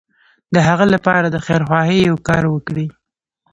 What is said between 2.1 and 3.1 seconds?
کار وکړي.